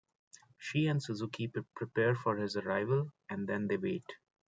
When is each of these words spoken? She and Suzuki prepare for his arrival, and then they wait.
She 0.57 0.87
and 0.87 0.99
Suzuki 0.99 1.47
prepare 1.75 2.15
for 2.15 2.35
his 2.37 2.55
arrival, 2.55 3.11
and 3.29 3.47
then 3.47 3.67
they 3.67 3.77
wait. 3.77 4.11